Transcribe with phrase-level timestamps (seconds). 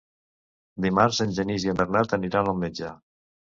[0.85, 2.93] Dimarts en Genís i en Bernat aniran al metge.